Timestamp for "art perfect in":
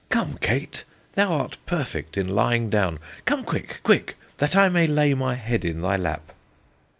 1.31-2.27